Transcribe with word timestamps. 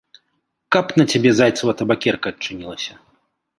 Каб 0.75 0.85
на 1.01 1.05
цябе 1.13 1.35
зайцава 1.41 1.71
табакерка 1.83 2.27
адчынілася. 2.35 2.93